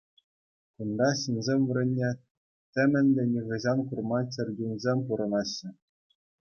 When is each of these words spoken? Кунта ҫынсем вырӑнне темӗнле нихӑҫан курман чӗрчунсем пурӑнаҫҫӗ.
Кунта 0.83 1.09
ҫынсем 1.19 1.59
вырӑнне 1.71 2.11
темӗнле 2.79 3.23
нихӑҫан 3.37 3.79
курман 3.93 4.25
чӗрчунсем 4.39 4.97
пурӑнаҫҫӗ. 5.11 5.69